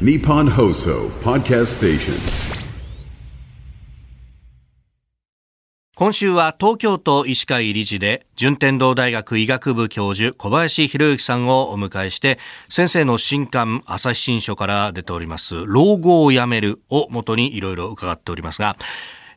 [0.00, 2.14] Nippon Hoso Podcast Station.
[5.96, 18.76] 今週は東京都医師会理事で順天堂大学医学部教授小林博之さんをお迎えして先生の新刊朝日新書から出ております老後をやめるをもとにいろいろ伺っておりますが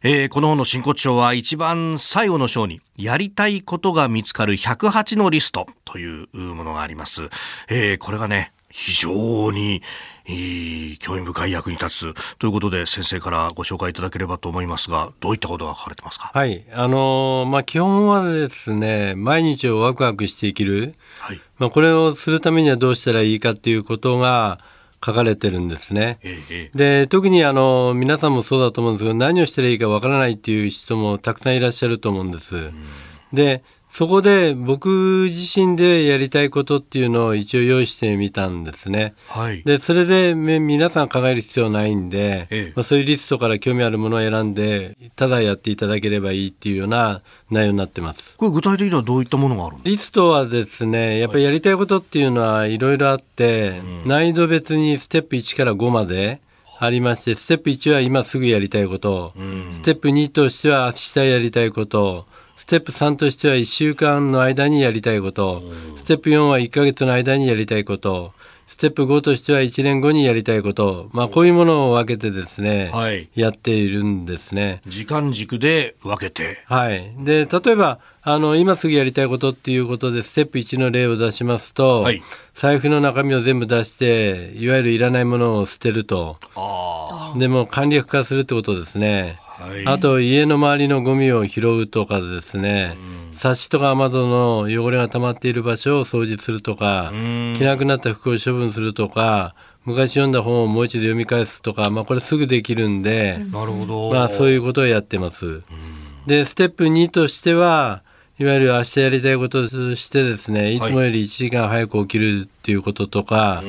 [0.02, 7.30] えーこの本の真骨頂は一番最後の章にやりたいことが見つかる108のリストというものがあります。
[7.70, 9.82] えーこれがね、非常に
[10.28, 16.32] いい興味深い役に立つということで先生からご紹介いただければと思いますが、どういったことが書かれてますか？
[16.34, 16.66] はい。
[16.74, 20.94] あのーまあ、基本はですね、毎日をワクワクして生きる。
[21.20, 21.40] はい。
[21.60, 24.60] まあ、これをするためにはどうしたらいいかっていうことが
[25.04, 26.20] 書かれてるんですね。
[26.24, 32.70] えーえーで特にあの皆さんもそうだと思うんですけど何をしたらいいかわからないっていう人もたくさんいらっしゃると思うんです。
[33.32, 33.64] で
[33.98, 39.16] そこで僕自身でやりたいことっていうのを一応用意してみたんですね。
[39.28, 39.64] はい。
[39.64, 48.38] でそれでめ皆さん考える必要ないんで、ええまあ、そういうリストから興味あるものを選んでただやっていただければいいっていうような内容になってます。
[48.38, 56.40] これ具体的にはどういったものがあるんですリストはですねやっぱりやりたいことっていうのはいろいろあって、難易度別にステップ1から5まで
[56.80, 59.34] ありましてステップ1は今すぐやりたいこと、
[59.72, 62.26] ステップ2としては明日やりたいこと。
[62.56, 65.62] ステップ3としては1週間の間にやりたいこと、
[65.96, 68.34] ステップ4は1ヶ月の間にやりたいこと
[68.68, 73.30] ステップ5としては1年後にやりたいこと、まあ、こういうものを分けてですね、はい。
[73.34, 74.82] やっているんですね。
[74.86, 76.64] 時間軸で分けて。
[76.66, 82.22] はい、で例えばあの今すぐやりたいことっていうことでステップ1の例を出しますと、はい。
[82.54, 86.38] 財布の中身を全部出していわゆるいらないものを捨てると。
[86.56, 89.40] あでも簡略化するってことですね。
[89.60, 89.64] あ。
[89.64, 89.86] はい。
[89.88, 92.98] あと家の周りのゴミを拾うとかですね、
[93.32, 97.12] サッシとか雨戸の汚れが溜まっている場所を掃除するとか、
[97.56, 103.40] 着なくなった服を処分するとか昔読んだ本をもう一度読み返すとか、まあ、これすぐできるんで。
[104.14, 105.62] まあそういうことをやってます。
[106.26, 108.04] でステップ2としては
[108.40, 110.80] いわゆる明日やりたいこととしてですねい。
[110.80, 113.64] つもより1時間早く起きるっていうこととか、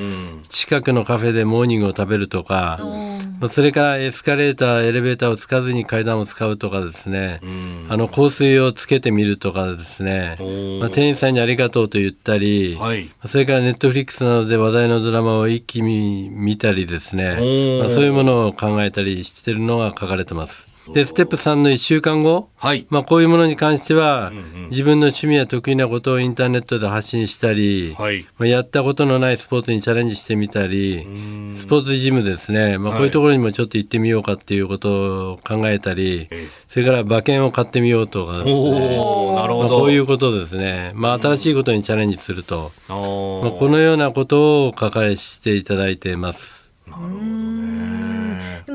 [0.50, 2.76] 近くのカフェでモーニングを食べるとか、
[3.40, 7.40] まあそれからエスカレーターエレベーターを使わずに階段を使うとかですね、
[7.88, 10.36] あの香水をつけてみるとかですね、
[10.80, 13.08] まあ、店員さんにありがとうと言ったり、はい。
[13.24, 17.78] それからネットフリックスなどで話題のドラマを一気に見たりですね、ー。
[17.80, 20.68] まあ、そういうものを考えたりしてるのが書かれてます。
[20.92, 22.86] でステップ3の1週間後、はい。
[22.90, 24.32] まあ、こういうものに関しては、
[24.70, 28.26] 自分の趣味や得意なことをインターネットで発信したり、はい。
[28.38, 31.06] まあ、やったことのないスポーツにチャレンジしてみたり
[31.52, 36.46] スポーツジムですね、まあ、こういうところにもちょっと行ってみようかっていうことを考えたり、ええ。
[36.68, 38.52] それから馬券を買ってみようとかですね。
[38.54, 39.78] なるほまあ、ど。
[39.80, 42.98] こういうことですね、まあ、新しいことにチャレンジすると、まあ、
[43.52, 46.70] このようなことを書かれしていただいています。
[46.86, 46.92] で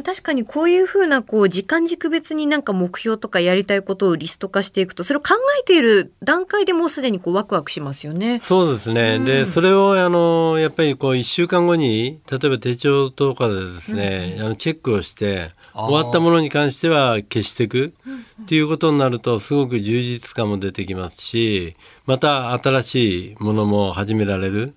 [0.04, 8.40] も確かにこういうふうなこう時間軸別になんか目標とかやりたいことをリスト化していくとそれを考えている段階でもうすでにこうワクワクしますよね。
[8.40, 17.94] そうですね、でそれをあのやっぱりこう1週間後に例えば手帳とかでですね、あのチェックをして終わったものに関しては消していく
[18.42, 21.76] っていうことになるとすごく充実感も出てきますし
[22.06, 24.74] また新しいものも始められる。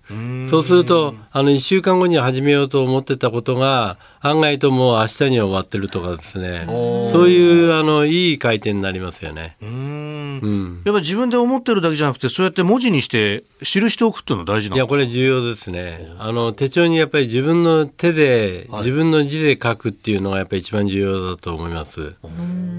[0.48, 9.56] そうするとあの1週間後に始めようと思ってたことが案外ともう明日には終わってるとかですねそういうあのいい回転になりますよね。
[9.60, 10.38] うーん。
[10.42, 16.08] うんやっぱり自分で思ってるだけじゃなくて、そうやって文字にして記しておくっていうのは大事なんですいやこれ重要ですね。
[16.18, 22.14] あの手帳にやっぱり自分の手で、はい自分の字で書くっていうのがやっぱり一番重要だと思います。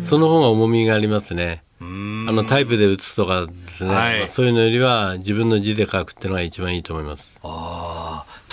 [0.01, 1.63] その方が重みがありますね。
[1.79, 1.83] あ
[2.31, 7.39] のタイプで写すとかですね、はいまあそういうのよりは自分の字で書くっていうのが一番いいと思います。
[7.43, 7.66] ああ、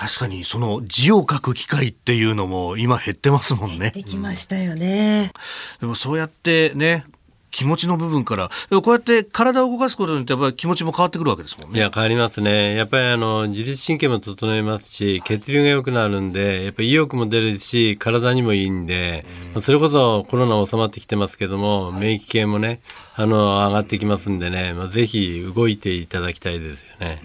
[0.04, 3.90] 確かにその字を書く機会っていうのも今減ってますもんね。
[3.90, 5.32] できましたよね。
[5.80, 7.06] でもそうやってね、
[7.50, 8.50] 気持ちの部分から、
[8.82, 11.78] こうやって体を動かすことによってやっぱり気持ちも変わってくるわけですもんね。
[11.78, 12.74] いや変わりますね。
[12.74, 19.24] やっぱりあの自律神経も整いますし血流が良くなるんでやっぱり意欲も出るし体にもいいんで、
[19.60, 22.80] それこそコロナ収まってきてますけども、免疫系もね
[23.14, 27.22] あの上がってきますんでね、まあ、ぜひ動いていただきたいですよね。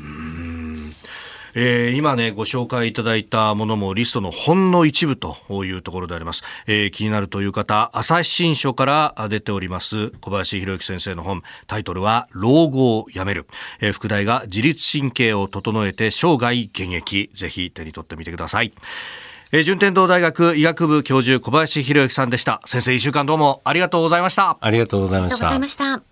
[1.55, 6.43] えー今ね、ご紹介いただいたものもリストのほんの一部というところであります。
[6.67, 13.47] えー気になるという方、朝日新書から出ております小林博之先生の本、タイトルは老後をやめる。
[13.81, 17.29] えー副題が自律神経を整えて生涯現役。
[17.33, 18.73] ぜひ手に取ってみてください。
[19.51, 22.61] えー順天堂大学医学部教授小林博之さんでした。
[22.65, 24.57] 先生、一週間どうもありがとうございました。
[24.61, 26.08] ありがとうございありがとうございましたました。